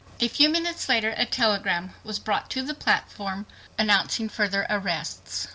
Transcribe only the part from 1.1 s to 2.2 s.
a telegram was